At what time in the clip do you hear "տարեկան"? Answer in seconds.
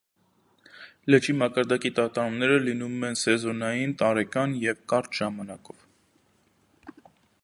4.01-4.55